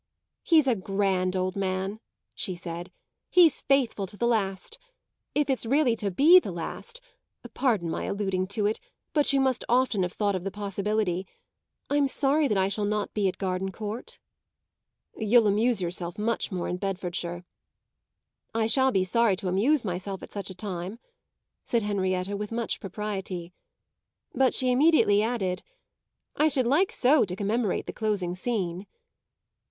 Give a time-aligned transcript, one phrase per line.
[0.41, 1.99] "He's a grand old man,"
[2.33, 2.91] she said;
[3.29, 4.79] "he's faithful to the last.
[5.35, 6.99] If it's really to be the last
[7.53, 8.79] pardon my alluding to it,
[9.13, 11.27] but you must often have thought of the possibility
[11.87, 14.17] I'm sorry that I shall not be at Gardencourt."
[15.17, 17.45] "You'll amuse yourself much more in Bedfordshire."
[18.55, 20.97] "I shall be sorry to amuse myself at such a time,"
[21.63, 23.53] said Henrietta with much propriety.
[24.33, 25.61] But she immediately added:
[26.35, 28.87] "I should like so to commemorate the closing scene."